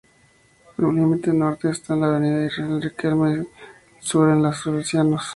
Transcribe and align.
Su 0.75 0.91
límite 0.91 1.31
norte 1.31 1.69
está 1.69 1.93
en 1.93 2.01
la 2.01 2.07
avenida 2.07 2.47
Isabel 2.47 2.81
Riquelme; 2.81 3.33
el 3.33 3.47
sur, 3.99 4.31
en 4.31 4.41
la 4.41 4.51
Salesianos. 4.51 5.27